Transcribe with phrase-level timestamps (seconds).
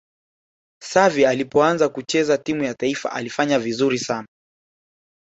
[0.91, 4.27] xavi alipoanza kucheza timu ya taifa alifanya vizuri sana